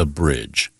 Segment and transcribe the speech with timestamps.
[0.00, 0.72] The Bridge.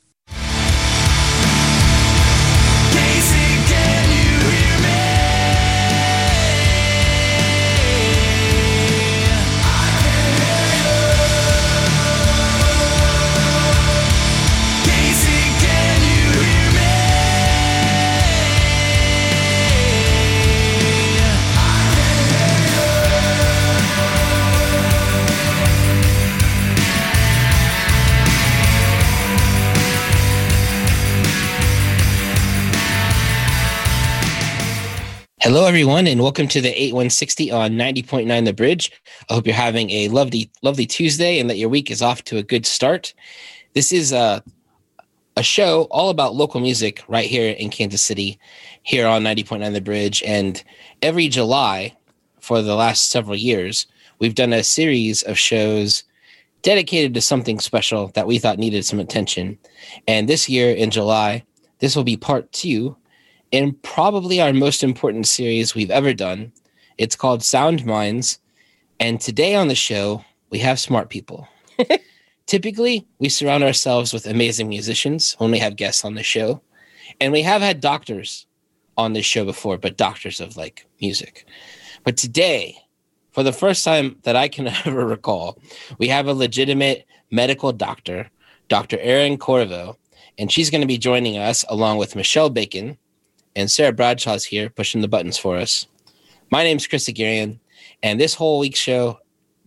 [35.50, 38.92] Hello, everyone, and welcome to the 8160 on 90.9 The Bridge.
[39.28, 42.36] I hope you're having a lovely, lovely Tuesday and that your week is off to
[42.36, 43.12] a good start.
[43.74, 44.44] This is a,
[45.36, 48.38] a show all about local music right here in Kansas City,
[48.84, 50.22] here on 90.9 The Bridge.
[50.24, 50.62] And
[51.02, 51.96] every July
[52.38, 53.88] for the last several years,
[54.20, 56.04] we've done a series of shows
[56.62, 59.58] dedicated to something special that we thought needed some attention.
[60.06, 61.42] And this year in July,
[61.80, 62.96] this will be part two
[63.50, 66.52] in probably our most important series we've ever done.
[66.98, 68.38] It's called Sound Minds.
[69.00, 71.48] And today on the show, we have smart people.
[72.46, 76.60] Typically, we surround ourselves with amazing musicians when we have guests on the show.
[77.20, 78.46] And we have had doctors
[78.96, 81.46] on this show before, but doctors of like music.
[82.04, 82.76] But today,
[83.32, 85.58] for the first time that I can ever recall,
[85.98, 88.30] we have a legitimate medical doctor,
[88.68, 88.98] Dr.
[89.00, 89.96] Erin Corriveau,
[90.38, 92.96] and she's going to be joining us along with Michelle Bacon,
[93.56, 95.86] and Sarah Bradshaw's here pushing the buttons for us.
[96.50, 97.58] My name's Chris Haghirian,
[98.02, 99.18] and this whole week's show,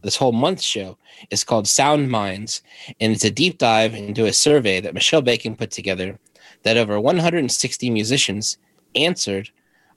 [0.02, 0.98] this whole month's show,
[1.30, 2.62] is called Sound Minds,
[3.00, 6.20] and it's a deep dive into a survey that Michelle Bacon put together
[6.64, 8.58] that over 160 musicians
[8.96, 9.50] answered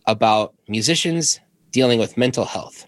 [0.06, 1.40] about musicians
[1.72, 2.86] dealing with mental health.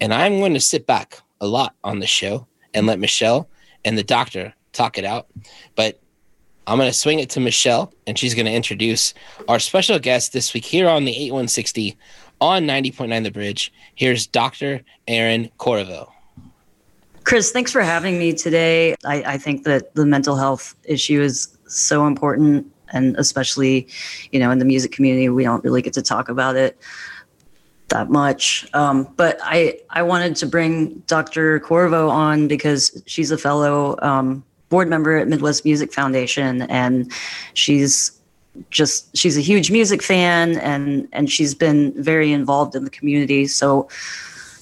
[0.00, 3.48] And I'm going to sit back a lot on the show and let Michelle
[3.84, 5.28] and the doctor talk it out.
[5.76, 6.01] But
[6.66, 9.14] I'm going to swing it to Michelle, and she's going to introduce
[9.48, 11.96] our special guest this week here on the 8160
[12.40, 13.72] on 90.9 The Bridge.
[13.94, 14.82] Here's Dr.
[15.08, 16.08] Erin Corriveau.
[17.24, 18.94] Chris, thanks for having me today.
[19.04, 23.88] I, I think that the mental health issue is so important, and especially,
[24.30, 26.78] you know, in the music community, we don't really get to talk about it
[27.88, 28.66] that much.
[28.72, 31.60] Um, but I, I wanted to bring Dr.
[31.60, 37.12] Corriveau on because she's a fellow um, board member at Midwest Music Foundation, and
[37.52, 38.10] she's
[38.70, 43.46] just she's a huge music fan, and and she's been very involved in the community.
[43.46, 43.86] So,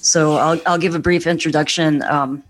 [0.01, 2.03] so I'll I'll give a brief introduction.
[2.03, 2.43] Um,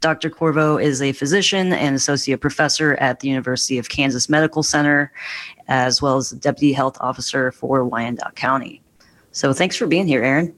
[0.00, 0.28] Dr.
[0.28, 5.10] Corriveau is a physician and associate professor at the University of Kansas Medical Center,
[5.66, 8.82] as well as deputy health officer for Wyandotte County.
[9.32, 10.54] So, thanks for being here, Erin.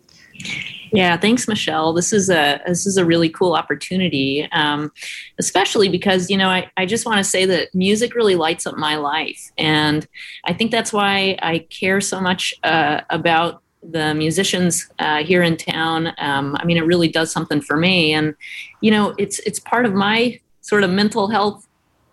[0.93, 1.93] Yeah, thanks, Michelle.
[1.93, 4.91] This is a this is a really cool opportunity, um,
[5.39, 8.77] especially because you know I, I just want to say that music really lights up
[8.77, 10.07] my life, and
[10.45, 15.57] I think that's why I care so much uh, about the musicians uh, here in
[15.57, 16.13] town.
[16.19, 18.35] Um, I mean, it really does something for me, and
[18.81, 21.67] you know, it's it's part of my sort of mental health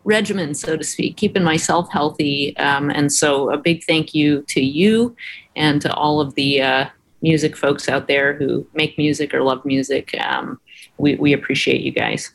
[0.04, 2.56] regimen, so to speak, keeping myself healthy.
[2.58, 5.16] Um, and so, a big thank you to you
[5.56, 6.86] and to all of the uh,
[7.22, 10.16] music folks out there who make music or love music.
[10.20, 10.60] Um,
[10.98, 12.34] we, we appreciate you guys.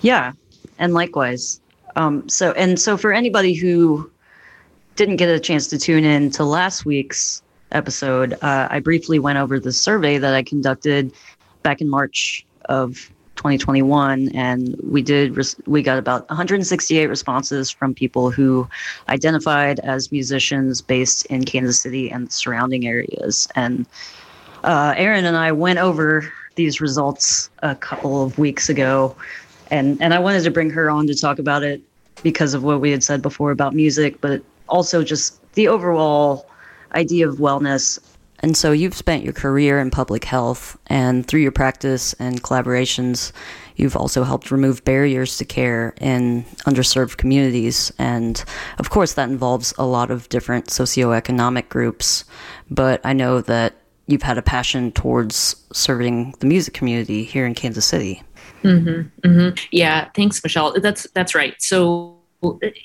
[0.00, 0.32] Yeah,
[0.78, 1.60] and likewise.
[1.96, 4.10] Um, so and so for anybody who
[4.96, 9.38] didn't get a chance to tune in to last week's episode, uh, I briefly went
[9.38, 11.12] over the survey that I conducted
[11.62, 13.10] back in March of
[13.44, 18.66] 2021 and we did we got about 168 responses from people who
[19.10, 23.46] identified as musicians based in Kansas City and surrounding areas.
[23.54, 23.84] And
[24.62, 29.14] uh, Erin and I went over these results a couple of weeks ago
[29.70, 31.82] and and I wanted to bring her on to talk about it
[32.22, 34.40] because of what we had said before about music but
[34.70, 36.48] also just the overall
[36.94, 37.98] idea of wellness
[38.40, 43.32] and so you've spent your career in public health, and through your practice and collaborations,
[43.76, 47.92] you've also helped remove barriers to care in underserved communities.
[47.98, 48.44] And
[48.78, 52.24] of course, that involves a lot of different socioeconomic groups.
[52.70, 53.74] But I know that
[54.06, 58.22] you've had a passion towards serving the music community here in Kansas City.
[58.62, 59.66] Mm-hmm, mm-hmm.
[59.70, 60.78] Yeah, thanks, Michelle.
[60.80, 61.54] That's that's right.
[61.60, 62.13] So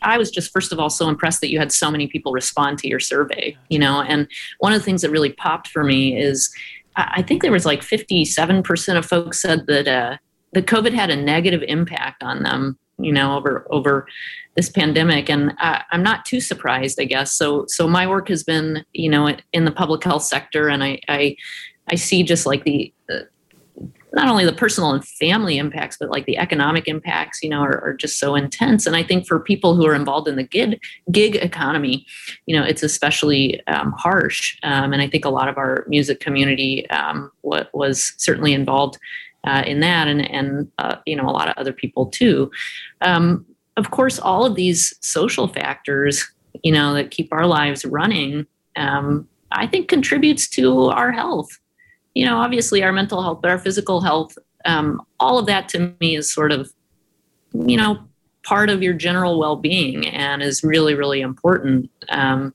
[0.02, 2.80] I was just first of all so impressed that you had so many people respond
[2.80, 4.02] to your survey, you know.
[4.02, 4.28] And
[4.60, 6.50] one of the things that really popped for me is
[6.96, 10.18] I think there was like 57% of folks said that uh,
[10.54, 14.08] that COVID had a negative impact on them, you know, over over
[14.56, 15.30] this pandemic.
[15.30, 17.34] And I, I'm not too surprised, I guess.
[17.34, 21.00] So so my work has been, you know, in the public health sector, and I
[21.08, 21.36] I,
[21.90, 22.94] I see just like the
[24.14, 27.84] not only the personal and family impacts, but like the economic impacts, you know, are,
[27.84, 28.86] are, just so intense.
[28.86, 32.06] And I think for people who are involved in the gig gig economy,
[32.46, 34.58] you know, it's especially um, harsh.
[34.64, 38.98] Um, and I think a lot of our music community um, was certainly involved
[39.46, 42.52] uh, in that, and and uh, you know, a lot of other people too.
[43.02, 43.46] Um,
[43.78, 46.30] of course, all of these social factors,
[46.64, 48.46] you know, that keep our lives running,
[48.76, 51.50] um, I think contributes to our health
[52.20, 55.96] you know, obviously our mental health, but our physical health, um, all of that to
[56.02, 56.70] me is sort of,
[57.54, 57.98] you know,
[58.50, 61.88] part of your general well-being and is really really important.
[62.10, 62.52] Um,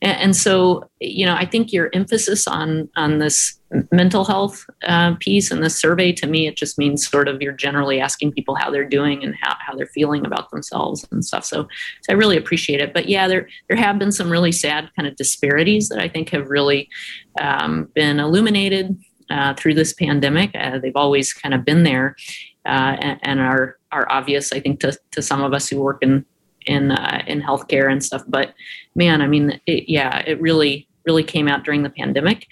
[0.00, 3.58] and, and, so you know i think your emphasis on on this
[3.90, 7.52] mental health uh, piece and this survey to me it just means sort of you're
[7.52, 11.44] generally asking people how they're doing and how, how they're feeling about themselves and stuff.
[11.44, 11.62] So,
[12.02, 12.94] so i really appreciate it.
[12.94, 16.28] But yeah there there have been some really sad kind of disparities that i think
[16.30, 16.88] have really
[17.40, 18.96] um, been illuminated
[19.30, 20.50] uh, through this pandemic.
[20.54, 22.14] Uh, they've always kind of been there
[22.66, 25.98] uh, and, and, are are obvious, I think, to, to some of us who work
[26.02, 26.24] in
[26.66, 28.22] in uh, in healthcare and stuff.
[28.28, 28.54] But
[28.94, 32.46] man, I mean, it, yeah, it really really came out during the pandemic,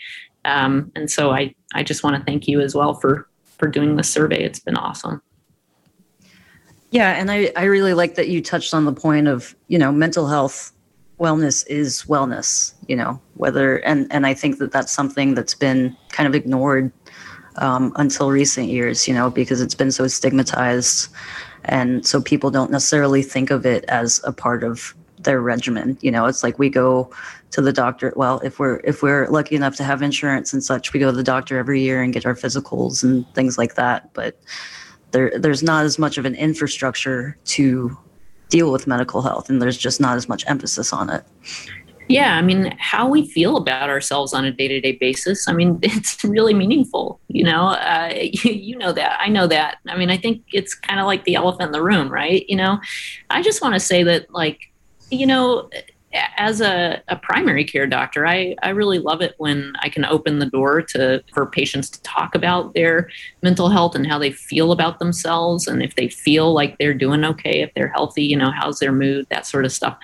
[0.45, 3.29] um, and so I I just want to thank you as well for
[3.59, 4.43] for doing this survey.
[4.43, 5.23] It's been awesome.
[6.91, 9.93] Yeah, and I I really like that you touched on the point of you know
[9.93, 10.73] mental health
[11.21, 15.95] wellness is wellness you know whether and and i think that that's something that's been
[16.09, 16.91] kind of ignored
[17.57, 21.09] um, until recent years, you know, because it's been so stigmatized.
[21.65, 25.99] And so people don't necessarily think of it as a part of their regimen.
[26.01, 27.11] You know, it's like we go
[27.51, 28.13] to the doctor.
[28.17, 31.17] Well, if we're if we're lucky enough to have insurance and such, we go to
[31.17, 34.13] the doctor every year and get our physicals and things like that.
[34.15, 34.41] But
[35.11, 37.97] there there's not as much of an infrastructure to
[38.49, 41.25] deal with medical health, and there's just not as much emphasis on it.
[42.11, 45.53] Yeah, I mean, how we feel about ourselves on a day to day basis, I
[45.53, 47.21] mean, it's really meaningful.
[47.29, 49.21] You know, uh, you, you, know that.
[49.21, 49.79] I know that.
[49.87, 52.45] I mean, I think it's kind of like the elephant in the room, right?
[52.49, 52.81] You know,
[53.31, 54.59] I just want to say that, like,
[55.13, 55.71] you know,
[56.13, 60.41] as a, a, primary care doctor, I, I really love it when I can open
[60.41, 63.09] the door to for patients to talk about their
[63.43, 67.25] mental health and how they feel about themselves and if they feel like they're doing
[67.25, 69.97] okay, if they're healthy, you know, how's their mood, that sort of stuff.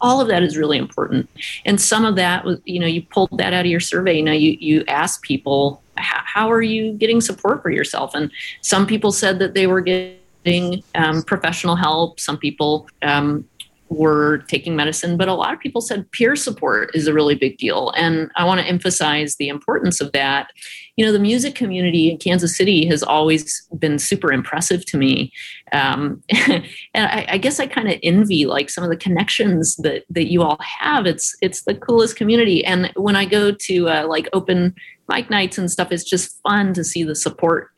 [0.00, 1.28] All of that is really important.
[1.64, 4.18] And some of that was you know you pulled that out of your survey.
[4.18, 8.14] You know you you asked people how are you getting support for yourself?
[8.14, 12.20] And some people said that they were getting um, professional help.
[12.20, 13.44] Some people um,
[13.90, 17.56] were taking medicine, but a lot of people said peer support is a really big
[17.58, 17.90] deal.
[17.96, 20.52] And I want to emphasize the importance of that.
[20.96, 25.32] You know, the music community in Kansas City has always been super impressive to me.
[25.72, 26.64] Um, and
[26.94, 30.42] I, I, guess I kind of envy like some of the connections that, that you
[30.42, 31.06] all have.
[31.06, 32.64] It's, it's the coolest community.
[32.64, 34.74] And when I go to uh, like open
[35.08, 37.70] mic nights and stuff, it's just fun to see the support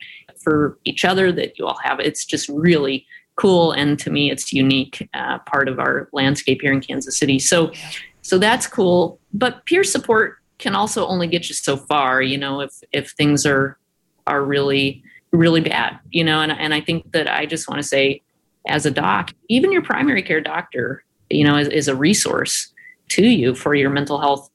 [0.43, 1.99] for each other that you all have.
[1.99, 3.05] It's just really
[3.41, 7.39] cool and to me it's unique uh, part of our landscape here in kansas city.
[7.39, 7.71] So
[8.23, 9.19] so that's cool.
[9.33, 13.45] But peer support can also only get you so far you know if if things
[13.45, 13.77] are
[14.27, 16.41] are really really bad you know?
[16.41, 18.21] And, and i think that i just want to say
[18.67, 22.71] as a doc even your primary care doctor you know is, is a resource
[23.09, 24.49] to you for your mental health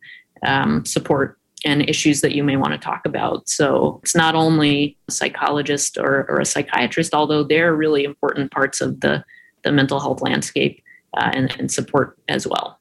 [0.46, 3.48] um, support and issues that you may want to talk about.
[3.48, 8.80] So it's not only a psychologist or, or a psychiatrist, although they're really important parts
[8.80, 9.24] of the,
[9.62, 10.82] the mental health landscape
[11.16, 12.78] uh, and, and support as well.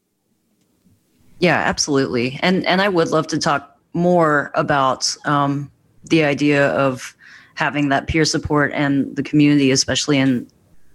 [1.40, 2.40] Yeah, absolutely.
[2.42, 5.72] And and I would love to talk more about um,
[6.04, 7.16] the idea of
[7.56, 10.48] having that peer support and the community, especially in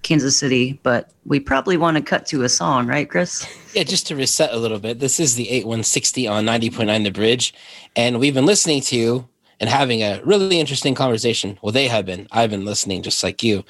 [0.03, 3.47] Kansas City, but we probably want to cut to a song, right, Chris?
[3.75, 4.99] Yeah, just to reset a little bit.
[4.99, 7.55] This is the 8160 on 90.9 The Bridge.
[7.95, 9.29] And we've been listening to
[9.61, 11.59] and having a really interesting conversation.
[11.63, 12.27] Well, they have been.
[12.33, 13.65] I've been listening just like you.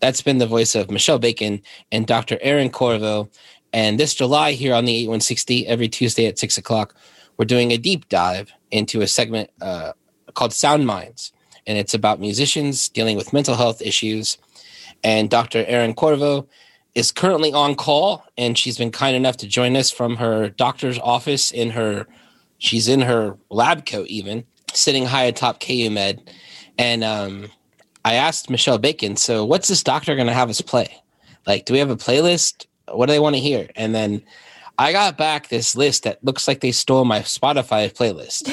[0.00, 1.62] That's been the voice of Michelle Bacon
[1.92, 2.38] and Dr.
[2.40, 3.28] Erin Corriveau.
[3.72, 6.96] And this July here on the 8160, every Tuesday at 6 o'clock,
[7.36, 9.92] we're doing a deep dive into a segment uh,
[10.32, 11.32] called Sound Minds.
[11.66, 14.38] And it's about musicians dealing with mental health issues–
[15.04, 15.64] and Dr.
[15.66, 16.48] Erin Corriveau
[16.94, 20.98] is currently on call, and she's been kind enough to join us from her doctor's
[20.98, 22.06] office in her.
[22.58, 26.30] She's in her lab coat, even sitting high atop KU Med.
[26.78, 27.50] And um,
[28.04, 31.02] I asked Michelle Bacon, so what's this doctor going to have us play?
[31.46, 32.66] Like, do we have a playlist?
[32.90, 33.68] What do they want to hear?
[33.76, 34.22] And then
[34.78, 38.50] I got back this list that looks like they stole my Spotify playlist.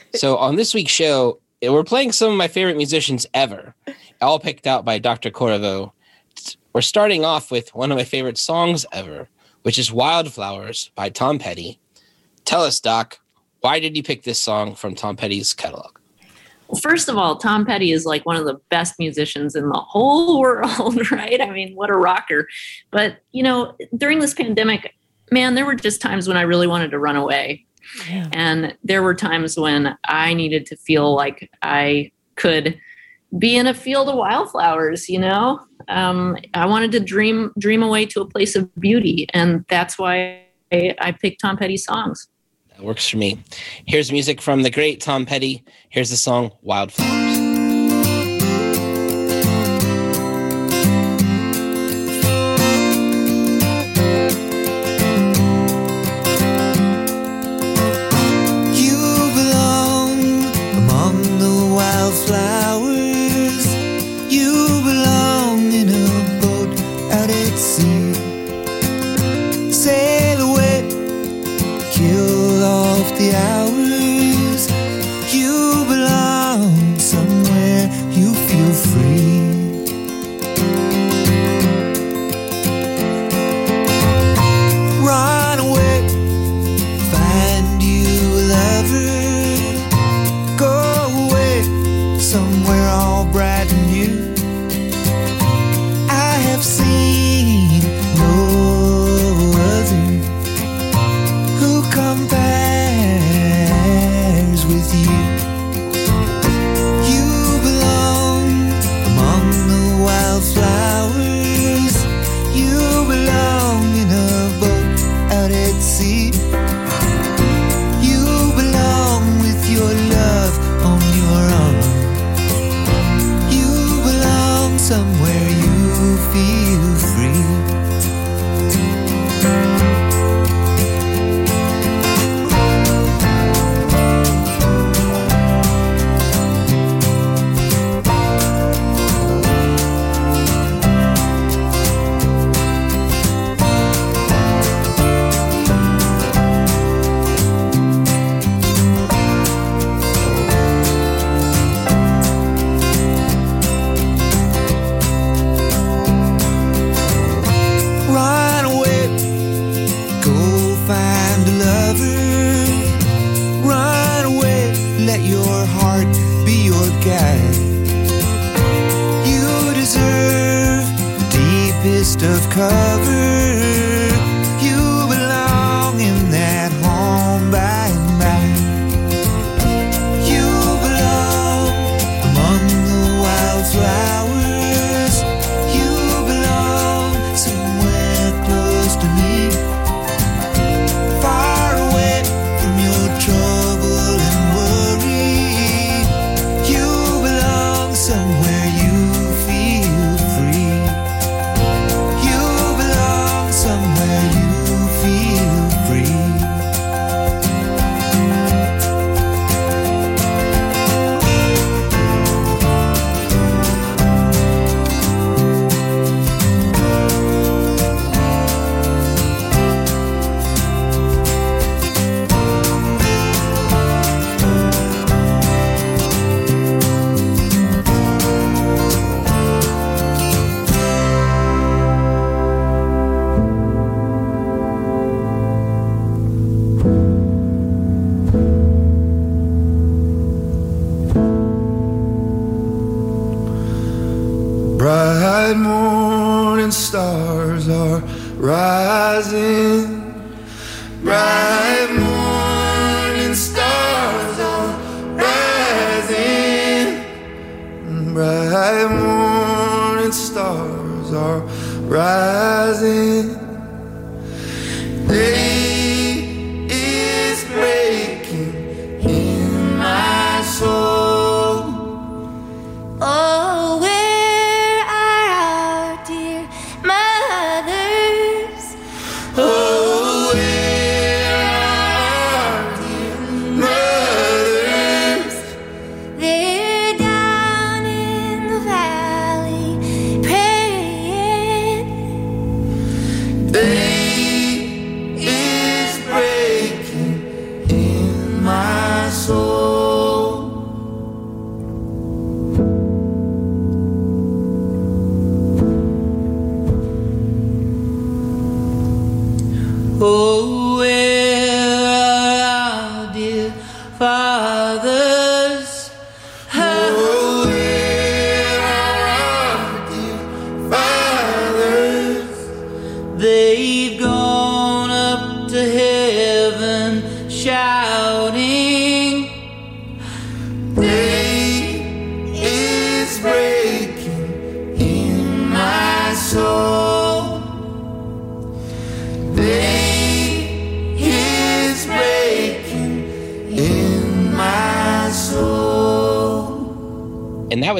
[0.14, 3.74] so on this week's show, we're playing some of my favorite musicians ever
[4.24, 5.30] all picked out by Dr.
[5.30, 5.92] Corriveau.
[6.72, 9.28] We're starting off with one of my favorite songs ever,
[9.62, 11.78] which is Wildflowers by Tom Petty.
[12.44, 13.20] Tell us, Doc,
[13.60, 15.98] why did you pick this song from Tom Petty's catalog?
[16.68, 19.78] Well, first of all, Tom Petty is like one of the best musicians in the
[19.78, 21.40] whole world, right?
[21.40, 22.48] I mean, what a rocker.
[22.90, 24.94] But, you know, during this pandemic,
[25.30, 27.66] man, there were just times when I really wanted to run away.
[28.08, 28.28] Yeah.
[28.32, 32.78] And there were times when I needed to feel like I could
[33.38, 35.60] be in a field of wildflowers, you know?
[35.88, 39.26] Um, I wanted to dream dream away to a place of beauty.
[39.34, 42.28] And that's why I, I picked Tom Petty songs.
[42.70, 43.42] That works for me.
[43.86, 45.62] Here's music from the great Tom Petty.
[45.90, 47.43] Here's the song Wildflowers.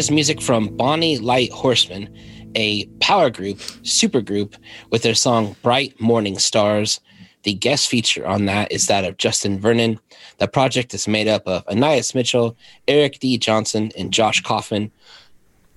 [0.05, 2.15] Was music from Bonny Light Horseman,
[2.55, 4.55] a power group, super group,
[4.91, 7.01] with their song Bright Morning Stars.
[7.45, 9.99] The guest feature on that is that of Justin Vernon.
[10.37, 12.55] The project is made up of Anais Mitchell,
[12.87, 13.39] Eric D.
[13.39, 14.93] Johnson, and Josh Kaufman.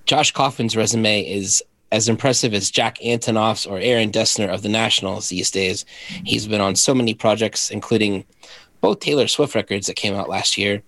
[0.06, 5.30] Josh Kaufman's resume is as impressive as Jack Antonoff's or Aaron Dessner of the Nationals
[5.30, 5.86] these days.
[6.26, 8.26] He's been on so many projects, including
[8.82, 10.84] both Taylor Swift records that came out last year,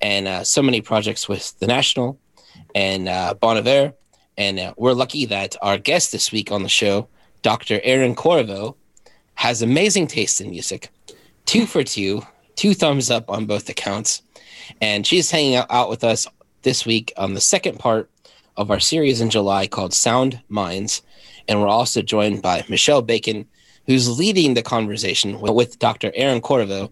[0.00, 2.18] and uh, so many projects with the National
[2.74, 3.34] and uh,
[4.36, 7.08] And uh, we're lucky that our guest this week on the show,
[7.42, 7.80] Dr.
[7.82, 8.76] Erin Corriveau,
[9.34, 10.90] has amazing taste in music.
[11.46, 12.22] Two for two,
[12.56, 14.22] two thumbs up on both accounts.
[14.80, 16.26] And she's hanging out, with us
[16.62, 18.10] this week on the second part
[18.56, 21.02] of our series in July called Sound Minds.
[21.46, 23.46] And we're also joined by Michelle Bacon,
[23.86, 26.12] who's leading the conversation with, with Dr.
[26.14, 26.90] Erin Corriveau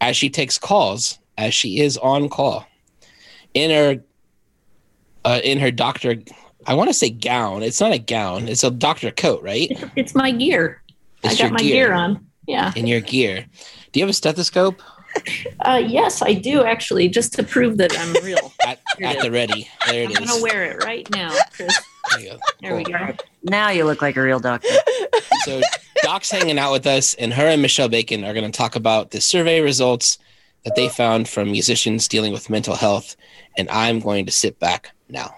[0.00, 2.64] as she takes calls, as she is on call.
[3.54, 4.02] In her
[5.28, 6.16] uh, in her doctor
[6.66, 7.62] I want to say gown.
[7.62, 8.48] It's not a gown.
[8.48, 9.68] It's a doctor coat, right?
[9.70, 10.82] It's, it's my gear.
[11.22, 11.86] It's I got my gear.
[11.86, 11.92] gear.
[11.94, 12.26] on.
[12.46, 12.72] Yeah.
[12.76, 13.46] In your gear.
[13.92, 14.82] Do you have a stethoscope?
[15.60, 18.52] Uh, yes, I do actually, just to prove that I'm real.
[18.66, 19.68] At, at the ready.
[19.86, 20.30] There it I'm is.
[20.30, 21.74] gonna wear it right now, Chris.
[22.10, 22.38] There you go.
[22.60, 23.14] There we go.
[23.44, 24.68] Now you look like a real doctor.
[25.44, 25.62] So
[26.02, 29.12] Doc's hanging out with us, and her and Michelle Bacon are going to talk about
[29.12, 30.18] the survey results
[30.64, 33.16] that they found from musicians dealing with mental health.
[33.56, 35.34] And I'm going to sit back now.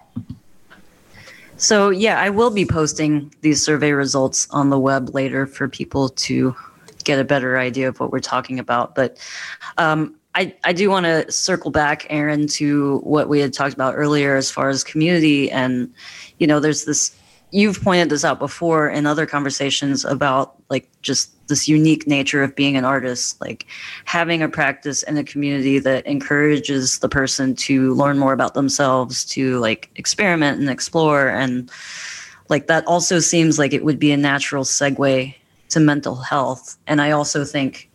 [1.57, 6.09] So yeah, I will be posting these survey results on the web later for people
[6.09, 6.57] to
[7.05, 8.95] get a better idea of what we're talking about.
[8.95, 9.19] But
[9.77, 13.95] um, I I do want to circle back, Erin, to what we had talked about
[13.97, 15.93] earlier as far as community, and
[16.39, 17.15] you know, there's this.
[17.53, 22.55] You've pointed this out before in other conversations about like just this unique nature of
[22.55, 23.67] being an artist, like
[24.05, 29.25] having a practice in a community that encourages the person to learn more about themselves,
[29.27, 31.29] to like experiment and explore.
[31.29, 31.71] And
[32.49, 35.35] like that also seems like it would be a natural segue
[35.71, 36.77] to mental health.
[36.87, 37.91] And I also think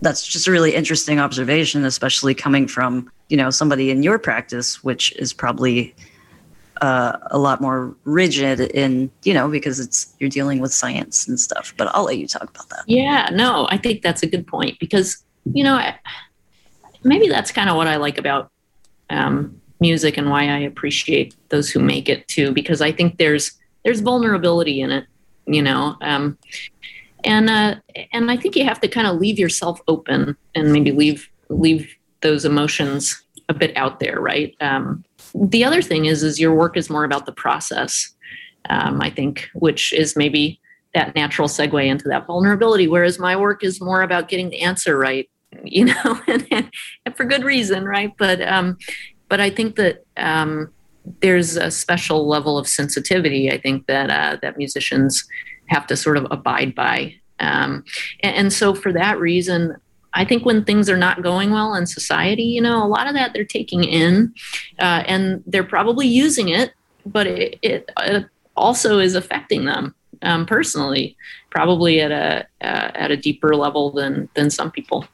[0.00, 4.82] that's just a really interesting observation, especially coming from, you know, somebody in your practice,
[4.84, 5.94] which is probably
[6.80, 11.38] uh, a lot more rigid in, you know, because it's you're dealing with science and
[11.38, 11.74] stuff.
[11.76, 12.84] But I'll let you talk about that.
[12.86, 15.98] Yeah, no, I think that's a good point because you know I,
[17.04, 18.50] maybe that's kind of what I like about
[19.10, 23.52] um, music and why I appreciate those who make it too because I think there's
[23.84, 25.06] there's vulnerability in it,
[25.46, 26.36] you know, um,
[27.24, 27.76] and uh,
[28.12, 31.94] and I think you have to kind of leave yourself open and maybe leave leave
[32.20, 34.54] those emotions a bit out there, right?
[34.60, 35.04] Um,
[35.46, 38.14] the other thing is is your work is more about the process
[38.70, 40.60] um, i think which is maybe
[40.94, 44.96] that natural segue into that vulnerability whereas my work is more about getting the answer
[44.98, 45.28] right
[45.64, 48.12] you know and, and, for good reason right?
[48.18, 48.76] But um,
[49.28, 50.72] but i think that um,
[51.20, 55.26] there's a special level of sensitivity i think that uh, that musicians
[55.66, 57.84] have to sort of abide by um,
[58.22, 59.76] and, and so for that reason
[60.14, 63.14] I think when things are not going well in society, you know, a lot of
[63.14, 64.34] that they're taking in,
[64.78, 66.72] uh, and they're probably using it,
[67.06, 71.16] but it, it, it also is affecting them um, personally,
[71.50, 75.06] probably at a uh, at a deeper level than than some people.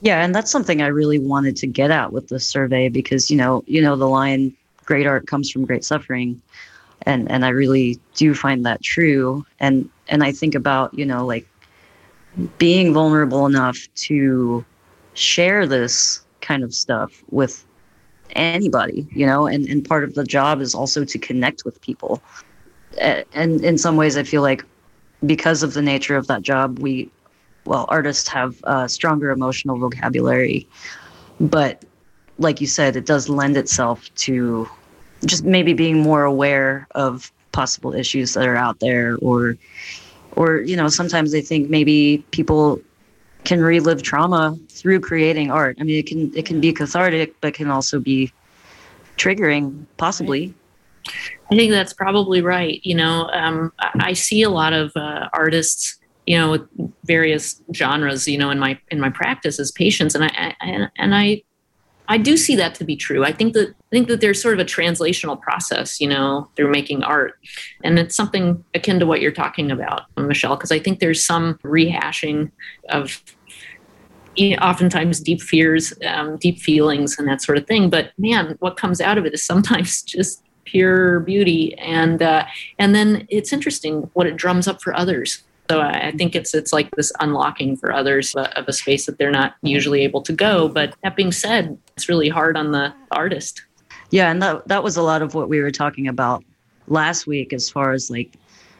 [0.00, 3.36] Yeah, and that's something I really wanted to get at with the survey because you
[3.36, 6.40] know, you know the line great art comes from great suffering.
[7.02, 9.44] And and I really do find that true.
[9.60, 11.46] And and I think about, you know, like
[12.58, 14.64] being vulnerable enough to
[15.14, 17.64] share this kind of stuff with
[18.30, 22.20] anybody, you know, and, and part of the job is also to connect with people.
[22.98, 24.64] And in some ways, I feel like
[25.24, 27.10] because of the nature of that job, we,
[27.64, 30.68] well, artists have a stronger emotional vocabulary.
[31.40, 31.84] But
[32.38, 34.68] like you said, it does lend itself to
[35.24, 39.56] just maybe being more aware of possible issues that are out there or
[40.36, 42.80] or you know sometimes i think maybe people
[43.44, 47.54] can relive trauma through creating art i mean it can it can be cathartic but
[47.54, 48.32] can also be
[49.16, 50.54] triggering possibly
[51.50, 52.80] I think that's probably right.
[52.82, 56.62] You know, um, I, see a lot of uh, artists, you know, with
[57.04, 61.14] various genres, you know, in my in my practice as patients, and I, I and
[61.14, 61.42] I
[62.08, 63.24] I do see that to be true.
[63.24, 67.04] I think that think that there's sort of a translational process, you know, through making
[67.04, 67.38] art,
[67.84, 71.54] and it's something akin to what you're talking about, Michelle, because I think there's some
[71.62, 72.50] rehashing
[72.90, 73.22] of
[74.60, 77.88] oftentimes deep fears, um, deep feelings, and that sort of thing.
[77.88, 82.46] But man, what comes out of it is sometimes just pure beauty, and uh,
[82.78, 85.44] and then it's interesting what it drums up for others.
[85.70, 89.30] So I think it's it's like this unlocking for others of a space that they're
[89.30, 90.68] not usually able to go.
[90.68, 93.62] But that being said, it's really hard on the artist.
[94.14, 96.44] Yeah, and that that was a lot of what we were talking about
[96.86, 98.30] last week as far as like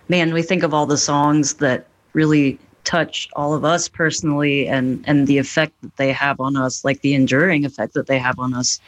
[0.09, 5.03] man, we think of all the songs that really touch all of us personally and
[5.09, 8.39] and the effect that they have on us, like the enduring effect that they have
[8.39, 8.79] on us.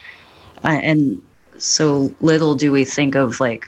[0.62, 1.20] Uh, and
[1.58, 3.66] so little do we think of like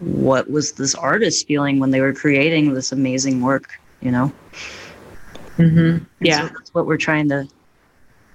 [0.00, 4.30] what was this artist feeling when they were creating this amazing work, you know?
[5.56, 6.04] Mm-hmm.
[6.20, 6.48] Yeah.
[6.48, 7.48] So that's what we're trying to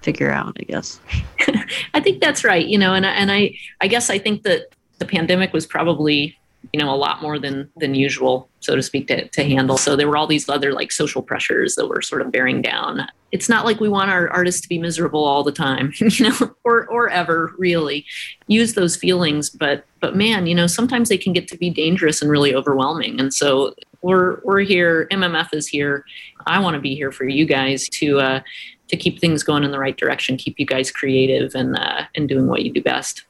[0.01, 0.99] figure out, I guess.
[1.93, 2.65] I think that's right.
[2.65, 6.39] You know, and and I I guess I think that the pandemic was probably
[6.73, 9.95] you know a lot more than than usual so to speak to, to handle so
[9.95, 13.47] there were all these other like social pressures that were sort of bearing down it's
[13.47, 16.85] not like we want our artists to be miserable all the time you know or
[16.87, 18.05] or ever really
[18.47, 22.21] use those feelings but but man you know sometimes they can get to be dangerous
[22.21, 26.03] and really overwhelming and so we're we're here mmf is here
[26.45, 28.41] i want to be here for you guys to uh
[28.89, 32.27] to keep things going in the right direction keep you guys creative and uh and
[32.27, 33.23] doing what you do best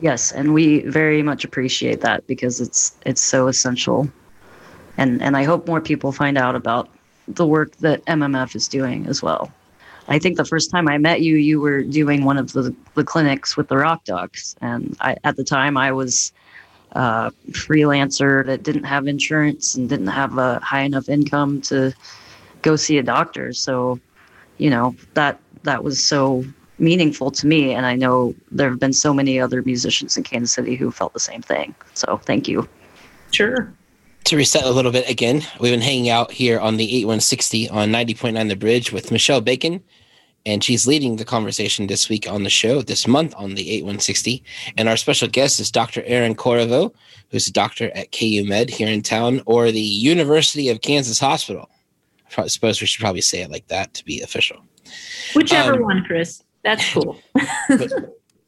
[0.00, 4.10] Yes, and we very much appreciate that because it's it's so essential.
[4.96, 6.88] And and I hope more people find out about
[7.28, 9.52] the work that MMF is doing as well.
[10.08, 13.04] I think the first time I met you, you were doing one of the, the
[13.04, 14.56] clinics with the Rock Dogs.
[14.60, 16.32] And I, at the time, I was
[16.92, 21.94] a freelancer that didn't have insurance and didn't have a high enough income to
[22.62, 23.52] go see a doctor.
[23.52, 24.00] So,
[24.60, 26.44] you know, that that was so
[26.78, 27.72] meaningful to me.
[27.72, 31.12] And I know there have been so many other musicians in Kansas City who felt
[31.12, 31.74] the same thing.
[31.94, 32.68] So thank you.
[33.30, 33.72] Sure.
[34.24, 37.88] To reset a little bit again, we've been hanging out here on the 8160 on
[37.90, 39.82] 90.9 The Bridge with Michelle Bacon.
[40.46, 44.42] And she's leading the conversation this week on the show, this month on the 8160.
[44.78, 46.02] And our special guest is Dr.
[46.04, 46.94] Erin Corriveau,
[47.30, 51.68] who's a doctor at KU Med here in town or the University of Kansas Hospital.
[52.36, 54.64] I suppose we should probably say it like that to be official.
[55.34, 56.42] Whichever um, one, Chris.
[56.62, 57.20] That's cool.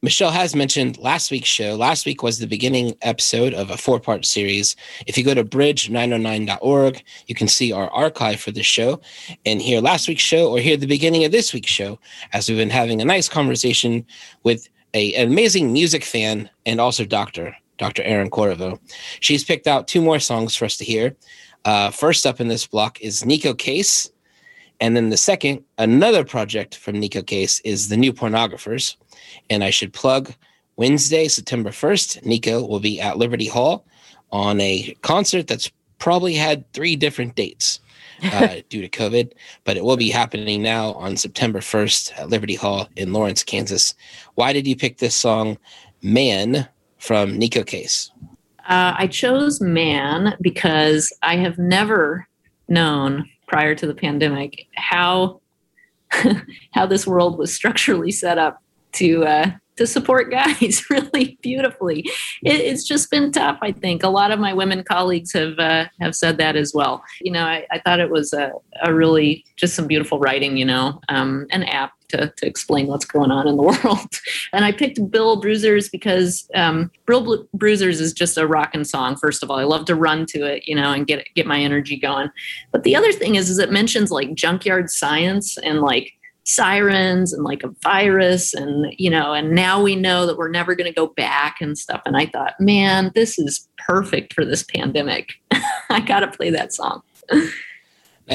[0.04, 1.76] Michelle has mentioned last week's show.
[1.76, 4.74] Last week was the beginning episode of a four part series.
[5.06, 9.00] If you go to bridge909.org, you can see our archive for this show
[9.46, 12.00] and hear last week's show or hear the beginning of this week's show
[12.32, 14.04] as we've been having a nice conversation
[14.42, 18.02] with a, an amazing music fan and also doctor, Dr.
[18.02, 18.80] Erin Corriveau.
[19.20, 21.14] She's picked out two more songs for us to hear.
[21.64, 24.10] Uh, first up in this block is Neko Case
[24.82, 28.96] and then the second, another project from Neko Case is the New Pornographers.
[29.48, 30.34] And I should plug
[30.74, 33.86] Wednesday, September 1st, Neko will be at Liberty Hall
[34.32, 35.70] on a concert that's
[36.00, 37.78] probably had three different dates
[38.24, 39.30] uh, due to COVID,
[39.62, 43.94] but it will be happening now on September 1st at Liberty Hall in Lawrence, Kansas.
[44.34, 45.58] Why did you pick this song,
[46.02, 48.10] Man, from Neko Case?
[48.68, 52.26] Uh, I chose Man because I have never
[52.68, 55.40] known prior to the pandemic how
[56.72, 62.00] how this world was structurally set up to uh, to support guys really beautifully.
[62.42, 63.58] It, it's just been tough.
[63.62, 67.02] I think a lot of my women colleagues have uh, have said that as well.
[67.20, 70.56] You know, I, I thought it was a, a, really just some beautiful writing.
[70.56, 74.20] You know, um, an app to, to explain what's going on in the world.
[74.52, 79.16] and I picked Brill Bruisers because um, Brill Bruisers is just a rocking song.
[79.16, 81.60] First of all, I love to run to it, you know, and get get my
[81.60, 82.30] energy going.
[82.70, 86.12] But the other thing is, is it mentions like junkyard science and like
[86.44, 90.74] sirens and like a virus and you know and now we know that we're never
[90.74, 94.64] going to go back and stuff and i thought man this is perfect for this
[94.64, 95.34] pandemic
[95.90, 97.00] i gotta play that song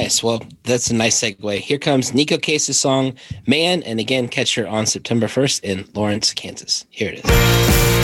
[0.02, 0.22] nice.
[0.22, 1.58] Well that's a nice segue.
[1.60, 3.14] Here comes Neko case's song
[3.46, 6.86] man and again catch her on september 1st in lawrence kansas.
[6.90, 7.97] Here it is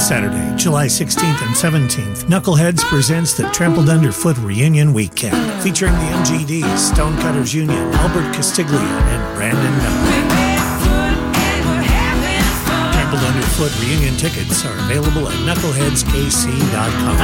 [0.00, 6.78] Saturday, July 16th and 17th, Knuckleheads presents the Trampled Underfoot Reunion Weekend, featuring the MGDs,
[6.78, 10.10] Stonecutters Union, Albert Castiglia, and Brandon Knuckle.
[12.92, 17.16] Trampled Underfoot reunion tickets are available at knuckleheadskc.com.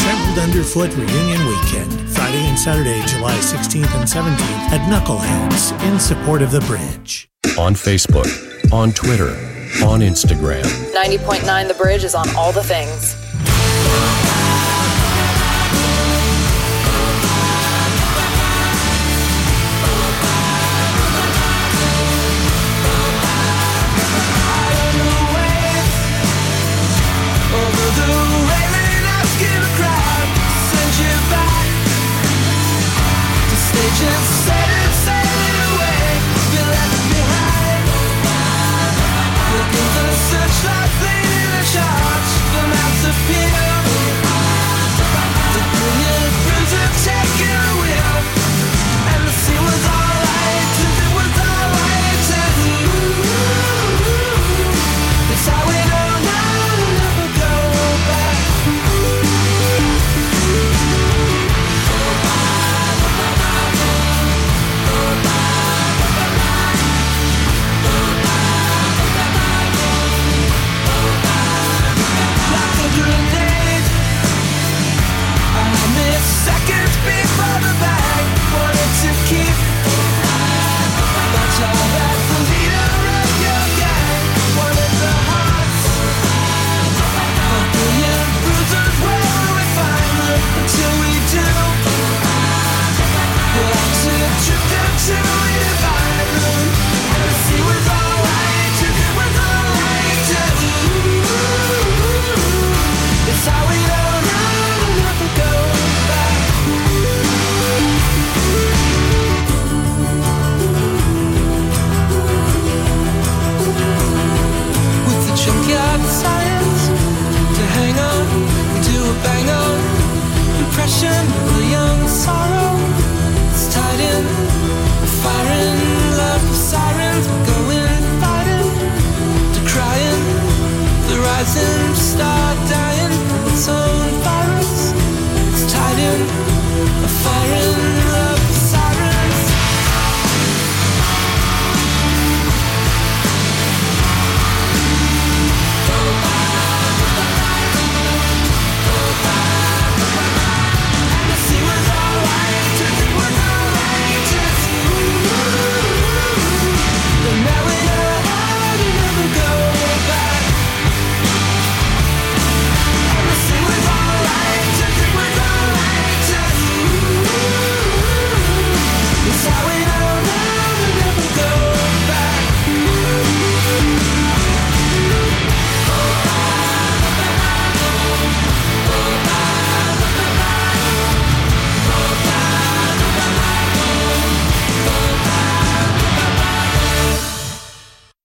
[0.00, 6.40] Trampled Underfoot Reunion Weekend, Friday and Saturday, July 16th and 17th at Knuckleheads in support
[6.40, 7.28] of the bridge.
[7.58, 9.30] On Facebook, on Twitter,
[9.84, 10.62] on Instagram.
[10.92, 13.14] 90.9 The Bridge is on all the things.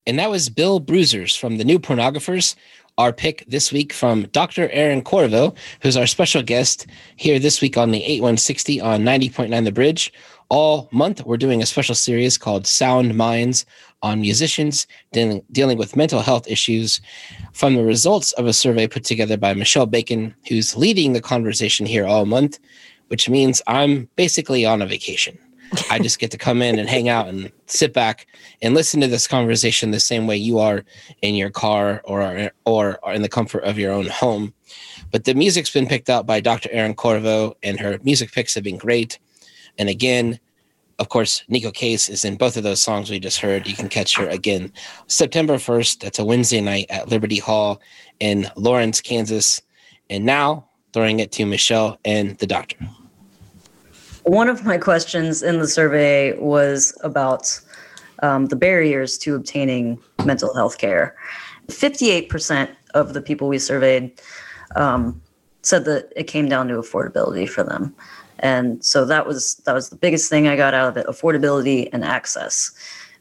[0.06, 2.56] And that was Brill Bruisers from the New Pornographers.
[2.98, 4.68] Our pick this week from Dr.
[4.68, 6.86] Erin Corriveau, who's our special guest
[7.16, 10.12] here this week on the 8160 on 90.9 The Bridge.
[10.50, 13.64] All month, we're doing a special series called Sound Minds
[14.02, 17.00] on musicians dealing, dealing with mental health issues
[17.54, 21.86] from the results of a survey put together by Michelle Bacon, who's leading the conversation
[21.86, 22.58] here all month,
[23.08, 25.38] which means I'm basically on a vacation.
[25.90, 28.26] I just get to come in and hang out and sit back
[28.62, 30.84] and listen to this conversation the same way you are
[31.22, 34.54] in your car or or, in the comfort of your own home.
[35.10, 36.68] But the music's been picked out by Dr.
[36.72, 39.18] Erin Corriveau, and her music picks have been great.
[39.78, 40.38] And again,
[40.98, 43.66] of course, Neko Case is in both of those songs we just heard.
[43.66, 44.72] You can catch her again
[45.06, 46.00] September 1st.
[46.00, 47.80] That's a Wednesday night at Liberty Hall
[48.20, 49.60] in Lawrence, Kansas.
[50.08, 52.76] And now throwing it to Michelle and the doctor.
[54.24, 57.60] One of my questions in the survey was about
[58.22, 61.14] um, the barriers to obtaining mental health care.
[61.68, 64.18] 58% of the people we surveyed
[64.76, 65.20] um,
[65.60, 67.94] said that it came down to affordability for them.
[68.38, 71.88] And so that was that was the biggest thing I got out of it: affordability
[71.92, 72.72] and access.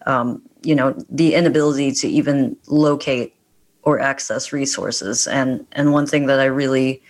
[0.05, 3.35] Um, you know, the inability to even locate
[3.83, 5.27] or access resources.
[5.27, 7.01] And and one thing that I really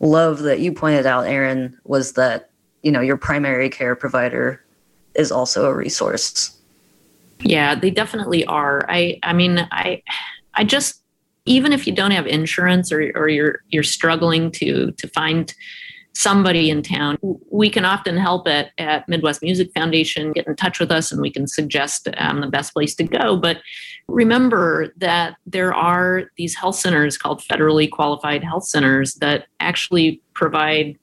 [0.00, 2.50] love that you pointed out, Erin, was that
[2.82, 4.62] you know your primary care provider
[5.14, 6.58] is also a resource.
[7.40, 8.84] Yeah, they definitely are.
[8.88, 10.02] I I mean, I
[10.54, 11.02] I just
[11.44, 15.54] even if you don't have insurance or or you're you're struggling to to find
[16.14, 17.16] somebody in town,
[17.50, 21.22] we can often help at, at Midwest Music Foundation get in touch with us and
[21.22, 23.36] we can suggest um, the best place to go.
[23.36, 23.62] But
[24.08, 30.98] remember that there are these health centers called federally qualified health centers that actually provide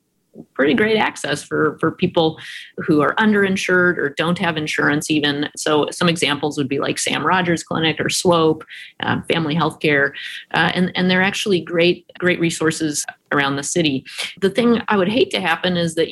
[0.54, 2.40] pretty great access for for people
[2.78, 5.50] who are underinsured or don't have insurance even.
[5.56, 8.64] So some examples would be like Sam Rodgers clinic or swope
[9.02, 10.12] uh, family healthcare
[10.54, 14.06] uh, and and they're actually great great resources around the city.
[14.42, 16.10] The thing i would hate to happen is that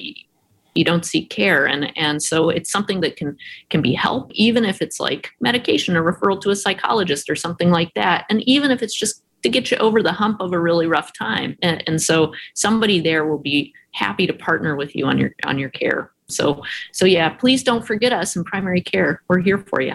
[0.76, 3.36] you don't seek care and and so it's something that can
[3.70, 7.72] can be help even if it's like medication or referral to a psychologist or something
[7.72, 10.60] like that and even if it's just to get you over the hump of a
[10.60, 11.58] really rough time.
[11.62, 15.58] And, and so somebody there will be happy to partner with you on your on
[15.58, 16.12] your care.
[16.28, 19.22] So so yeah please don't forget us in primary care.
[19.28, 19.94] We're here for you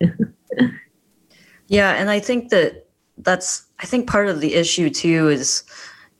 [1.68, 2.86] yeah and i think that
[3.18, 5.64] that's i think part of the issue too is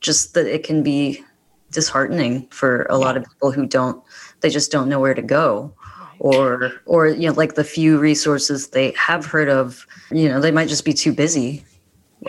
[0.00, 1.22] just that it can be
[1.70, 4.02] disheartening for a lot of people who don't
[4.40, 5.74] they just don't know where to go.
[6.18, 10.50] Or or you know like the few resources they have heard of you know they
[10.50, 11.62] might just be too busy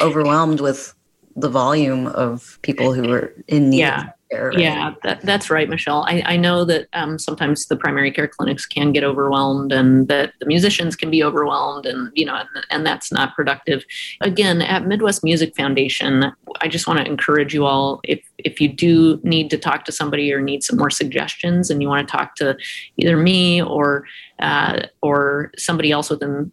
[0.01, 0.93] overwhelmed with
[1.37, 3.79] the volume of people who are in need.
[3.79, 4.59] Yeah care, right?
[4.59, 8.65] yeah that, that's right michelle I, I know that um, sometimes the primary care clinics
[8.65, 12.85] can get overwhelmed and that the musicians can be overwhelmed and you know and, and
[12.85, 13.83] that's not productive
[14.21, 18.67] again at midwest music foundation i just want to encourage you all if if you
[18.67, 22.11] do need to talk to somebody or need some more suggestions and you want to
[22.11, 22.57] talk to
[22.97, 24.05] either me or
[24.39, 26.51] uh, or somebody else within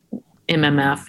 [0.48, 1.06] mmf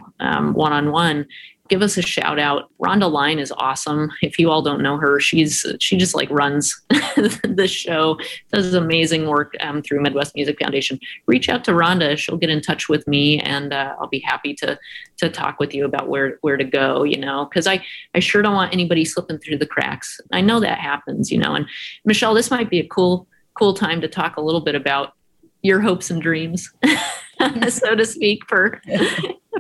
[0.54, 1.26] one on one
[1.68, 2.70] give us a shout out.
[2.80, 4.11] Rhonda Lyne is awesome.
[4.22, 8.18] If you all don't know her, she's she just like runs the show,
[8.51, 10.99] does amazing work um, through Midwest Music Foundation.
[11.26, 14.53] Reach out to Rhonda; she'll get in touch with me, and uh, I'll be happy
[14.55, 14.78] to
[15.18, 17.03] to talk with you about where where to go.
[17.03, 20.20] You know, because I I sure don't want anybody slipping through the cracks.
[20.32, 21.32] I know that happens.
[21.32, 21.66] You know, and
[22.05, 25.13] Michelle, this might be a cool cool time to talk a little bit about
[25.61, 26.72] your hopes and dreams,
[27.70, 28.80] so to speak, for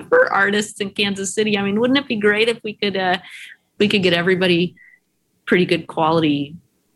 [0.09, 1.57] for artists in Kansas City.
[1.57, 3.17] I mean, wouldn't it be great if we could uh,
[3.79, 4.75] we could get everybody
[5.45, 6.55] pretty good quality,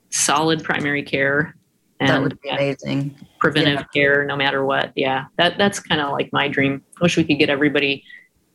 [0.10, 1.56] solid primary care?
[2.00, 3.16] And, that would be amazing.
[3.40, 3.86] Preventive yeah.
[3.94, 4.94] care, no matter what.
[4.96, 6.82] Yeah, that that's kind of like my dream.
[6.98, 8.04] I wish we could get everybody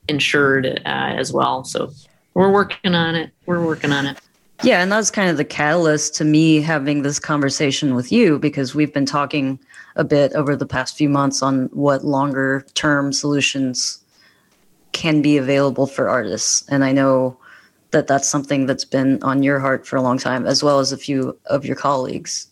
[0.09, 1.65] insured uh, as well.
[1.65, 1.93] So
[2.35, 3.31] we're working on it.
[3.47, 4.19] We're working on it.
[4.63, 8.75] Yeah, and that's kind of the catalyst to me having this conversation with you because
[8.75, 9.59] we've been talking
[9.97, 14.04] a bit over the past few months on what longer term solutions
[14.95, 16.65] can be available for artists.
[16.71, 17.37] And I know
[17.91, 20.93] that that's something that's been on your heart for a long time, as well as
[20.93, 22.49] a few of your colleagues.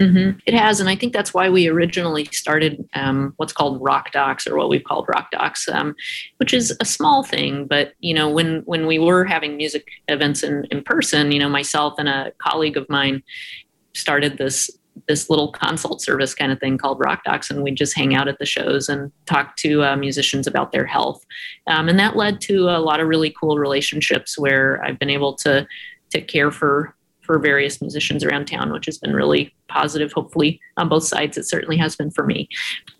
[0.00, 0.38] Mm-hmm.
[0.44, 4.46] It has, and I think that's why we originally started um, what's called Rock Docs,
[4.46, 5.94] or what we've called Rock Docs, um,
[6.36, 7.66] which is a small thing.
[7.66, 11.48] But you know, when when we were having music events in in person, you know,
[11.48, 13.22] myself and a colleague of mine
[13.94, 14.70] started this
[15.08, 18.28] this little consult service kind of thing called Rock Docs, and we'd just hang out
[18.28, 21.24] at the shows and talk to uh, musicians about their health.
[21.66, 25.34] Um, and that led to a lot of really cool relationships where I've been able
[25.34, 25.66] to
[26.10, 30.12] to care for for various musicians around town, which has been really positive.
[30.12, 32.48] Hopefully, on both sides, it certainly has been for me.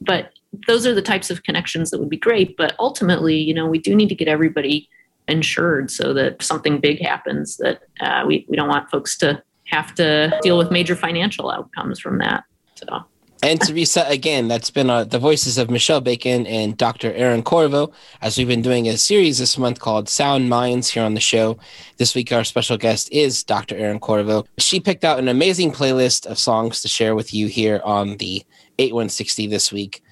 [0.01, 0.33] But
[0.67, 2.57] those are the types of connections that would be great.
[2.57, 4.89] But ultimately, you know, we do need to get everybody
[5.29, 9.95] insured so that something big happens that uh, we, we don't want folks to have
[9.97, 12.45] to deal with major financial outcomes from that.
[12.75, 13.05] So.
[13.43, 17.13] And to reset again, that's been uh, the voices of Michelle Bacon and Dr.
[17.13, 17.93] Erin Corriveau,
[18.23, 21.59] as we've been doing a series this month called Sound Minds here on the show.
[21.99, 23.77] This week, our special guest is Dr.
[23.77, 24.47] Erin Corriveau.
[24.59, 28.43] She picked out an amazing playlist of songs to share with you here on the
[28.79, 30.03] 8160 this week.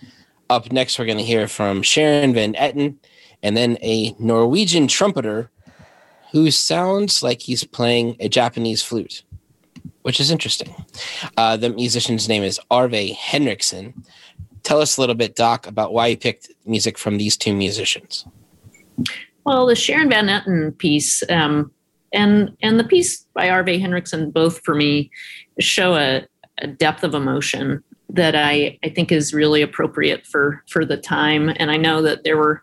[0.51, 2.97] Up next, we're going to hear from Sharon Van Etten
[3.43, 5.51] and then a Norwegian trumpeter
[6.33, 9.23] who sounds like he's playing a Japanese flute
[10.05, 10.75] which is interesting.
[11.39, 14.05] Uh, the musician's name is Arve Henriksen.
[14.63, 18.27] Tell us a little bit, Doc, about why you picked music from these two musicians.
[19.47, 21.73] Well, the Sharon Van Etten piece um,
[22.13, 25.11] and and the piece by Arve Henriksen both for me
[25.59, 26.27] show a,
[26.59, 31.51] a depth of emotion that I, I think is really appropriate for for the time.
[31.57, 32.63] And I know that there were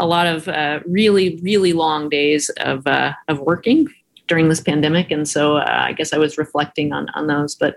[0.00, 3.86] a lot of uh, really really long days of uh, of working
[4.26, 5.10] during this pandemic.
[5.10, 7.54] And so uh, I guess I was reflecting on, on those.
[7.54, 7.76] But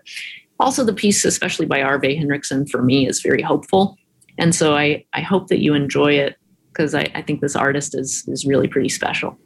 [0.59, 3.97] also, the piece, especially by Arve Henriksen, for me is very hopeful.
[4.37, 6.37] And so I, I hope that you enjoy it
[6.71, 9.37] because I, I think this artist is, is really pretty special.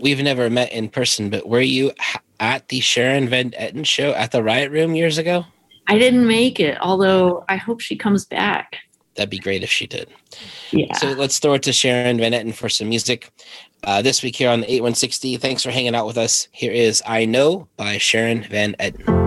[0.00, 1.92] We've never met in person, but were you
[2.40, 5.46] at the Sharon Van Etten show at the Riot Room years ago?
[5.86, 8.76] I didn't make it, although I hope she comes back.
[9.14, 10.08] That'd be great if she did.
[10.70, 10.94] Yeah.
[10.96, 13.30] So let's throw it to Sharon Van Etten for some music
[13.84, 15.36] uh, this week here on the 8160.
[15.36, 16.48] Thanks for hanging out with us.
[16.52, 19.21] Here is I Know by Sharon Van Etten.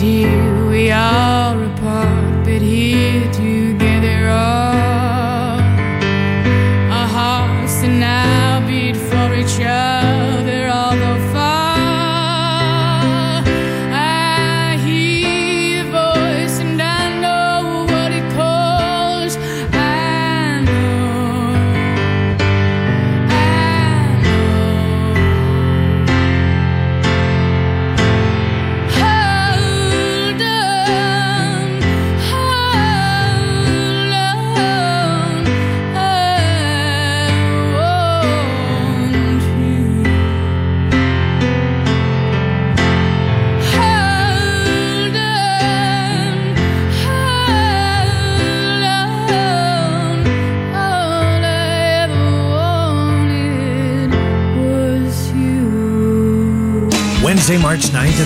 [0.00, 0.49] dear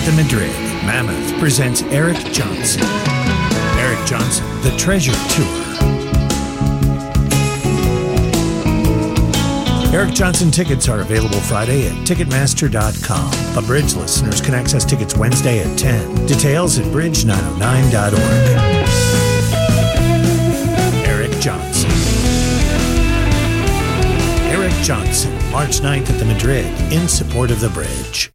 [0.05, 0.51] The Madrid,
[0.85, 2.83] Mammoth presents Eric Johnson.
[3.79, 5.65] Eric Johnson, The Treasure Tour.
[9.91, 13.55] Eric Johnson tickets are available Friday at Ticketmaster.com.
[13.55, 16.27] But Bridge listeners can access tickets Wednesday at 10.
[16.27, 18.13] Details at Bridge909.org.
[21.07, 21.89] Eric Johnson.
[24.51, 28.34] Eric Johnson, March 9th at the Madrid, in support of the bridge.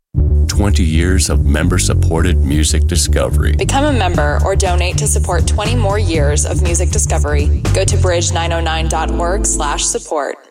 [0.61, 3.57] 20 years of member supported music discovery.
[3.57, 7.63] Become a member or donate to support 20 more years of music discovery.
[7.73, 10.50] Go to bridge909.org/support.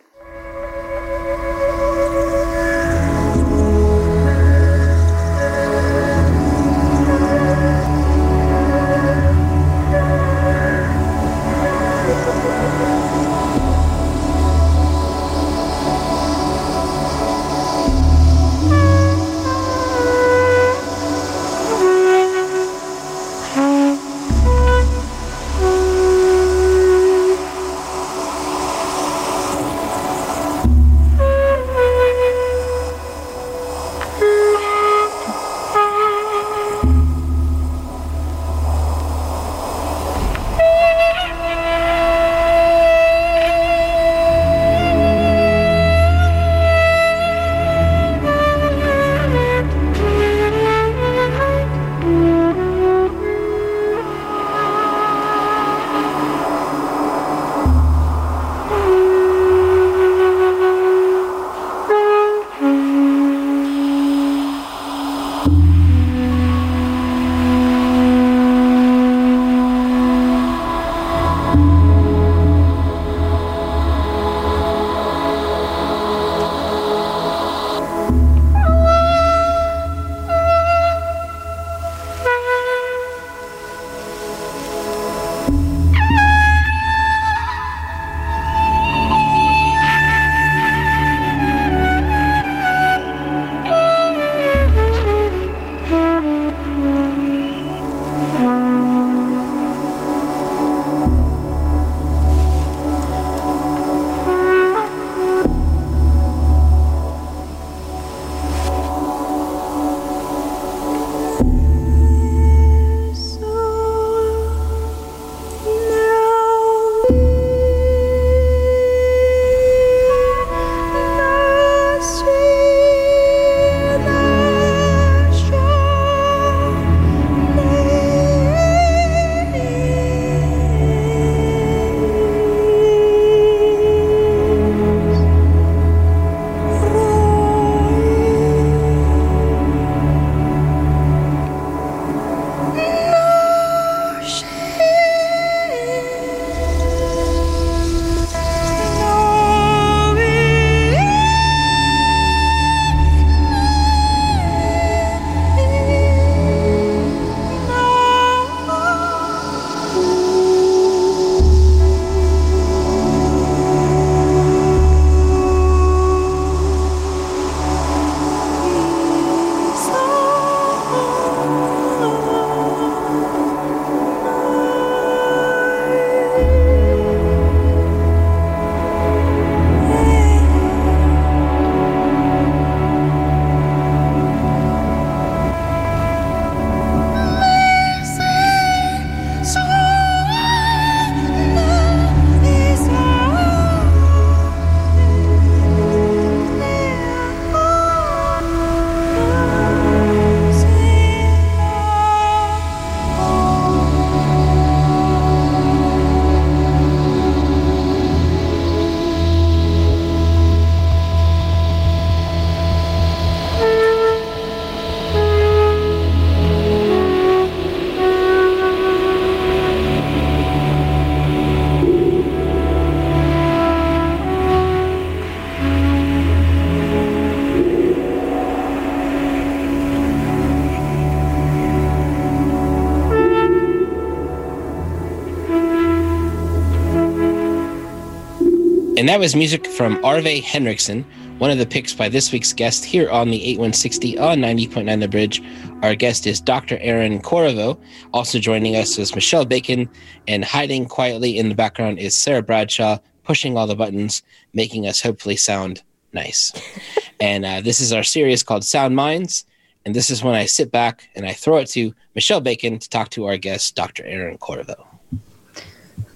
[238.99, 241.05] And that was music from Arve Henriksen,
[241.37, 245.07] one of the picks by this week's guest here on the 8160 on 90.9 The
[245.07, 245.41] Bridge.
[245.83, 246.77] Our guest is Dr.
[246.79, 247.79] Erin Corriveau.
[248.13, 249.89] Also joining us is Michelle Bacon,
[250.27, 254.21] and hiding quietly in the background is Sarah Bradshaw, pushing all the buttons,
[254.51, 255.81] making us hopefully sound
[256.11, 256.51] nice.
[257.21, 259.45] and uh, this is our series called Sound Minds.
[259.85, 262.89] And this is when I sit back and I throw it to Michelle Bacon to
[262.89, 264.03] talk to our guest, Dr.
[264.03, 264.85] Erin Corriveau.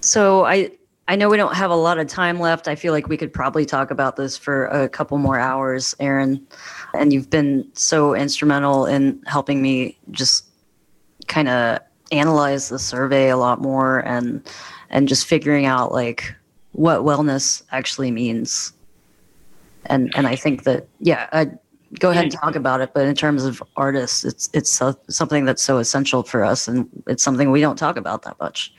[0.02, 0.72] So I
[1.06, 2.66] I know we don't have a lot of time left.
[2.66, 6.46] I feel like we could probably talk about this for a couple more hours, Erin.
[6.94, 10.46] And you've been so instrumental in helping me just
[11.26, 11.80] kind of
[12.10, 14.46] analyze the survey a lot more and
[14.90, 16.34] and just figuring out like
[16.72, 18.72] what wellness actually means.
[19.86, 21.50] And and I think that yeah, I
[21.98, 22.92] go ahead and talk about it.
[22.94, 26.88] But in terms of artists, it's it's so, something that's so essential for us, and
[27.06, 28.72] it's something we don't talk about that much.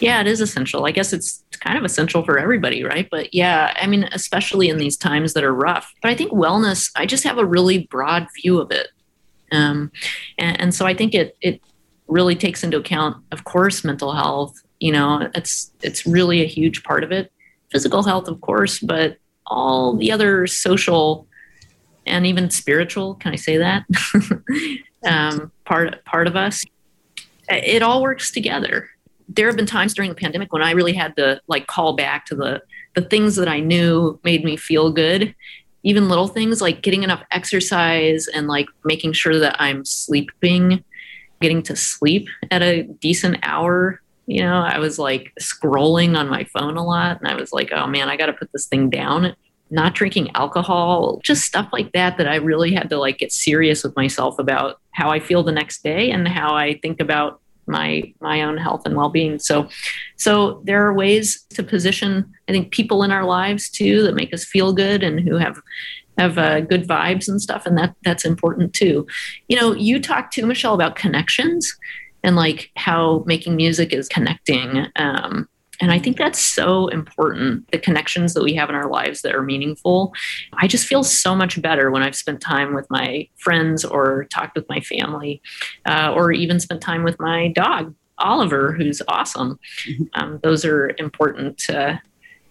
[0.00, 0.86] Yeah, it is essential.
[0.86, 3.08] I guess it's kind of essential for everybody, right?
[3.10, 5.92] But yeah, I mean, especially in these times that are rough.
[6.02, 8.88] But I think wellness, I just have a really broad view of it.
[9.50, 9.90] Um,
[10.38, 11.60] and, and so I think it, it
[12.06, 14.60] really takes into account, of course, mental health.
[14.78, 17.32] You know, it's, it's really a huge part of it.
[17.70, 21.26] Physical health, of course, but all the other social
[22.06, 23.84] and even spiritual, can I say that?
[25.04, 26.64] um, part, part of us.
[27.50, 28.90] It all works together
[29.28, 32.26] there have been times during the pandemic when I really had to like call back
[32.26, 32.62] to the
[32.94, 35.34] the things that I knew made me feel good.
[35.84, 40.82] Even little things like getting enough exercise and like making sure that I'm sleeping,
[41.40, 44.00] getting to sleep at a decent hour.
[44.26, 47.70] You know, I was like scrolling on my phone a lot and I was like,
[47.72, 49.34] oh man, I got to put this thing down.
[49.70, 53.84] Not drinking alcohol, just stuff like that, that I really had to like get serious
[53.84, 58.12] with myself about how I feel the next day and how I think about my
[58.20, 59.38] my own health and well-being.
[59.38, 59.68] So
[60.16, 64.32] so there are ways to position i think people in our lives too that make
[64.34, 65.60] us feel good and who have
[66.18, 69.06] have uh, good vibes and stuff and that that's important too.
[69.48, 71.76] You know you talked to michelle about connections
[72.24, 75.48] and like how making music is connecting um,
[75.80, 79.34] and I think that's so important the connections that we have in our lives that
[79.34, 80.12] are meaningful.
[80.54, 84.56] I just feel so much better when I've spent time with my friends or talked
[84.56, 85.40] with my family
[85.86, 89.58] uh, or even spent time with my dog, Oliver, who's awesome.
[89.88, 90.04] Mm-hmm.
[90.14, 91.98] Um, those are important uh,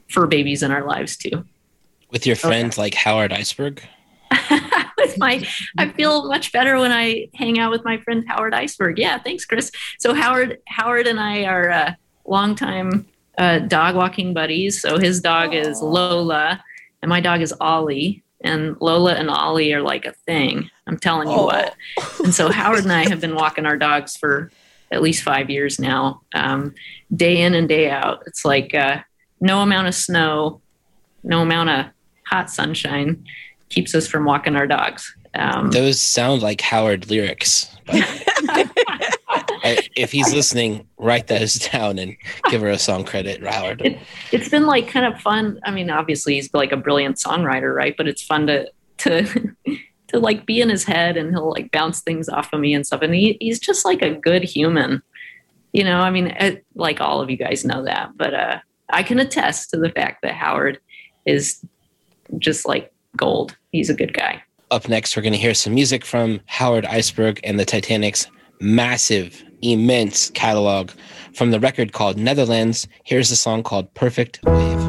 [0.10, 1.46] for babies in our lives too.
[2.10, 2.84] With your friends okay.
[2.84, 3.84] like Howard Iceberg?
[4.98, 5.46] with my
[5.78, 8.98] I feel much better when I hang out with my friend Howard Iceberg.
[8.98, 9.72] Yeah, thanks, Chris.
[10.00, 11.94] So Howard Howard and I are uh,
[12.26, 13.06] longtime
[13.38, 14.82] uh, dog walking buddies.
[14.82, 15.66] So his dog Aww.
[15.66, 16.64] is Lola,
[17.02, 18.24] and my dog is Ollie.
[18.42, 20.70] And Lola and Ollie are like a thing.
[20.86, 21.46] I'm telling you Aww.
[21.46, 21.76] what.
[22.24, 24.52] And so Howard and I have been walking our dogs for
[24.92, 26.74] at least five years now, um,
[27.16, 28.24] day in and day out.
[28.28, 29.00] It's like uh,
[29.42, 30.62] no amount of snow,
[31.24, 31.86] no amount of
[32.28, 33.26] hot sunshine
[33.70, 35.16] keeps us from walking our dogs.
[35.34, 37.76] Um, Those sound like Howard lyrics.
[39.68, 42.16] I, if he's listening, write those down and
[42.50, 43.82] give her a song credit, Howard.
[43.82, 44.00] It,
[44.32, 45.60] has been like kind of fun.
[45.64, 47.96] I mean, obviously he's like a brilliant songwriter, right?
[47.98, 49.56] But it's fun to to
[50.08, 52.86] to like be in his head and he'll like bounce things off of me and
[52.86, 53.02] stuff.
[53.02, 55.02] And he, he's just like a good human,
[55.74, 56.00] you know.
[56.00, 58.60] I mean, it, like all of you guys know that, but uh,
[58.90, 60.80] I can attest to the fact that Howard
[61.26, 61.64] is
[62.40, 63.58] just like gold.
[63.72, 64.42] He's a good guy.
[64.72, 68.28] Up next, we're going to hear some music from Howard Iceberg and the Titanic's
[68.60, 70.92] massive immense catalog
[71.34, 72.88] from the record called Netherlands.
[73.04, 74.82] Here's a song called Perfect Wave.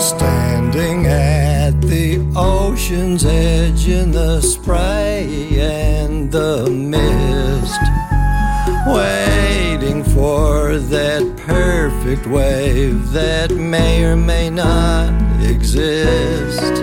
[0.00, 5.15] Standing at the ocean's edge in the spray
[10.66, 16.74] for that perfect wave that may or may not exist.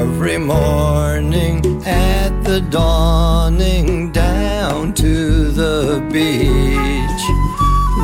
[0.00, 7.24] Every morning at the dawning down to the beach,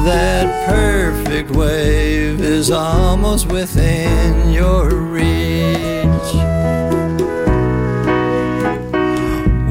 [0.07, 6.33] that perfect wave is almost within your reach.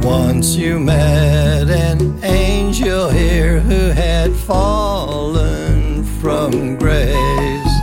[0.03, 2.46] Once you met an angel
[2.85, 7.75] here who had fallen from grace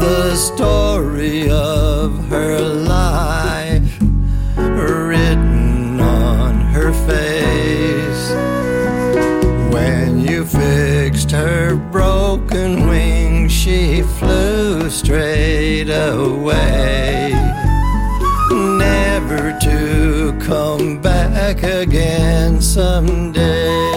[0.00, 3.98] the story of her life
[4.56, 8.30] written on her face.
[9.72, 17.30] When you fixed her broken wings, she flew straight away,
[18.50, 23.95] never to come back again someday.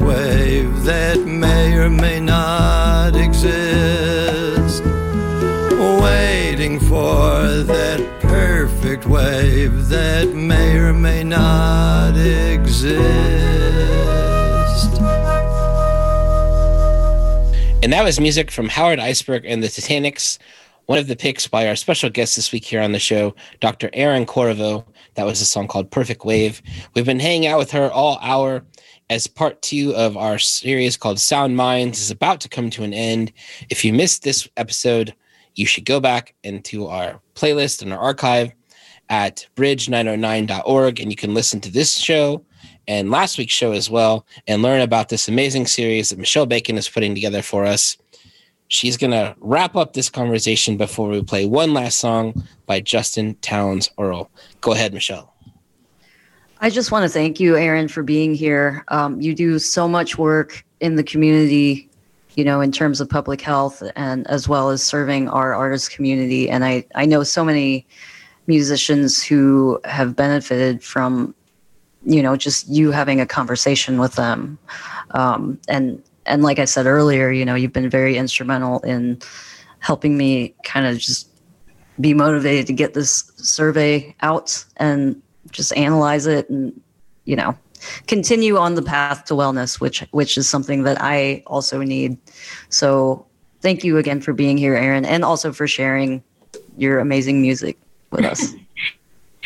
[0.00, 4.82] Wave that may or may not exist.
[6.02, 12.98] Waiting for that perfect wave that may or may not exist.
[17.82, 20.38] And that was music from Howard Iceberg and the Titanics.
[20.86, 23.90] One of the picks by our special guest this week here on the show, Dr.
[23.92, 24.84] Erin Corriveau.
[25.14, 26.62] That was a song called Perfect Wave.
[26.94, 28.64] We've been hanging out with her all hour
[29.10, 32.92] as part two of our series called Sound Minds is about to come to an
[32.92, 33.32] end.
[33.70, 35.14] If you missed this episode,
[35.54, 38.52] you should go back into our playlist and our archive
[39.08, 42.44] at bridge909.org and you can listen to this show
[42.86, 46.76] and last week's show as well and learn about this amazing series that Michelle Bacon
[46.76, 47.96] is putting together for us.
[48.68, 53.34] She's going to wrap up this conversation before we play one last song by Justin
[53.36, 54.30] Townes Earle.
[54.60, 55.34] Go ahead, Michelle.
[56.60, 58.84] I just want to thank you, Erin, for being here.
[58.88, 61.88] Um, you do so much work in the community,
[62.34, 66.50] you know, in terms of public health and as well as serving our artist community.
[66.50, 67.86] And I, I know so many
[68.48, 71.32] musicians who have benefited from,
[72.04, 74.58] you know, just you having a conversation with them.
[75.12, 79.18] Um, and and like I said earlier, you know, you've been very instrumental in
[79.78, 81.28] helping me kind of just
[82.00, 85.22] be motivated to get this survey out and
[85.52, 86.78] just analyze it and
[87.24, 87.56] you know
[88.06, 92.18] continue on the path to wellness which which is something that i also need
[92.68, 93.24] so
[93.60, 96.22] thank you again for being here erin and also for sharing
[96.76, 97.78] your amazing music
[98.10, 98.54] with us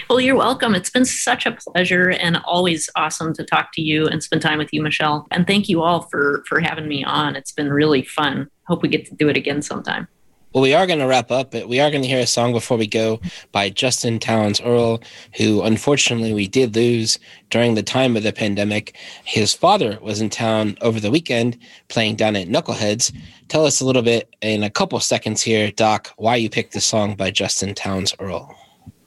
[0.09, 0.75] Well, you're welcome.
[0.75, 4.59] It's been such a pleasure and always awesome to talk to you and spend time
[4.59, 5.27] with you, Michelle.
[5.31, 7.37] And thank you all for for having me on.
[7.37, 8.51] It's been really fun.
[8.67, 10.09] Hope we get to do it again sometime.
[10.53, 12.53] Well, we are going to wrap up, but we are going to hear a song
[12.53, 13.23] before we go
[13.53, 15.03] by Justin Townes Earle,
[15.37, 18.95] who unfortunately we did lose during the time of the pandemic.
[19.25, 21.57] His father was in town over the weekend
[21.89, 23.17] playing down at Knuckleheads.
[23.49, 26.83] Tell us a little bit in a couple seconds here, Doc, why you picked the
[26.83, 28.55] song by Justin Townes Earle.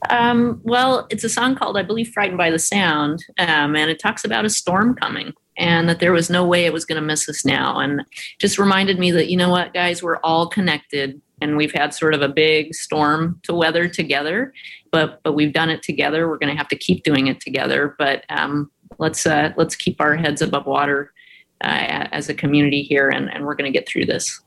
[0.10, 4.00] Um, well, it's a song called, I believe, Frightened by the Sound, um, and it
[4.00, 7.06] talks about a storm coming and that there was no way it was going to
[7.06, 7.80] miss us now.
[7.80, 8.02] And
[8.40, 12.14] just reminded me that, you know what, guys, we're all connected and we've had sort
[12.14, 14.54] of a big storm to weather together,
[14.92, 16.30] but but we've done it together.
[16.30, 20.00] We're going to have to keep doing it together, but um, let's uh, let's keep
[20.00, 21.14] our heads above water
[21.62, 24.42] uh, as a community here, and, and we're going to get through this.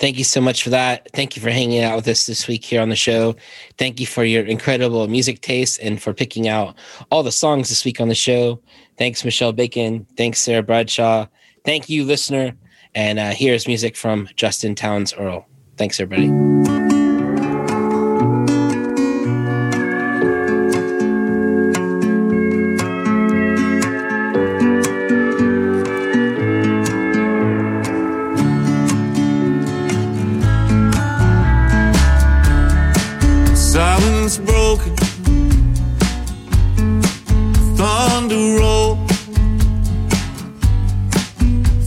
[0.00, 1.08] Thank you so much for that.
[1.12, 3.36] Thank you for hanging out with us this week here on the show.
[3.78, 6.76] Thank you for your incredible music taste and for picking out
[7.12, 8.60] all the songs this week on the show.
[8.98, 10.04] Thanks, Michelle Bacon.
[10.16, 11.26] Thanks, Sarah Bradshaw.
[11.64, 12.56] Thank you, listener.
[12.96, 15.46] And uh, here's music from Justin Townes Earle.
[15.76, 16.28] Thanks, everybody.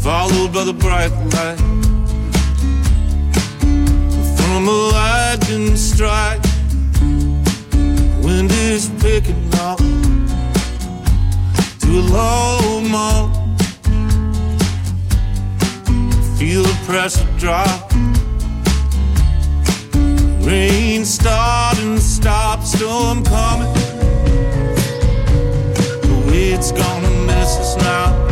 [0.07, 1.76] Followed by the bright light
[4.67, 6.41] a lightning strike.
[8.21, 9.77] Wind is picking up
[11.79, 13.31] to a low mark.
[16.37, 17.91] Feel the pressure drop.
[20.45, 23.73] Rain starting, stop, storm coming.
[26.03, 28.26] The way it's gonna miss us now.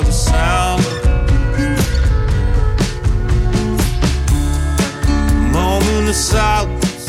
[0.00, 0.86] how it sounds.
[5.52, 7.08] Moment of silence,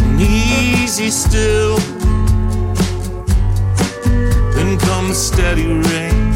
[0.00, 1.78] and easy still.
[4.54, 6.32] Then comes steady rain,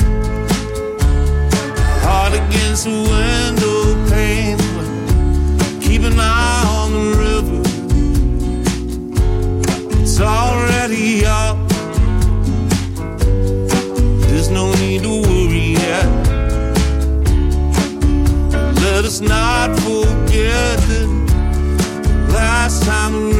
[2.02, 4.58] Heart against the window oh, pane.
[5.58, 7.62] But keep an eye on the river.
[10.02, 11.59] It's already up.
[19.00, 23.39] Let us not forget that last time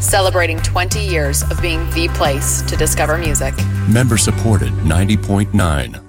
[0.00, 3.54] Celebrating 20 years of being the place to discover music.
[3.86, 6.01] Member supported 90.9.